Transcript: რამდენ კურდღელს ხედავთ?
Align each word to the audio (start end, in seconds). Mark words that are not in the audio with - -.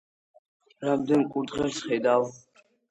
რამდენ 0.89 1.27
კურდღელს 1.37 1.87
ხედავთ? 1.91 2.63